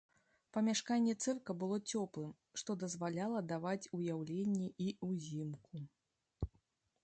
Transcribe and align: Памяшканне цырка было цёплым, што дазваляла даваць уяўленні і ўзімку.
Памяшканне 0.55 1.13
цырка 1.25 1.55
было 1.63 1.77
цёплым, 1.91 2.31
што 2.61 2.77
дазваляла 2.85 3.45
даваць 3.53 3.89
уяўленні 3.99 4.67
і 4.89 4.91
ўзімку. 5.11 5.75